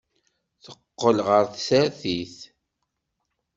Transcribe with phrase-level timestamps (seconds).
[0.63, 2.37] Teqqel ɣer tsertit.